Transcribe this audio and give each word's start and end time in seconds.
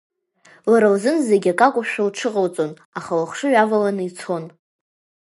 Лара 0.71 0.89
лзын 0.93 1.17
зегьы 1.29 1.51
акакәушәа 1.53 2.07
лҽыҟалҵон, 2.07 2.71
аха 2.97 3.19
лыхшыҩ 3.19 3.55
аваланы 3.63 4.03
ицон. 4.09 4.43